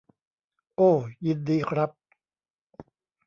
[0.75, 0.91] โอ้
[1.27, 1.91] ยินดีครับ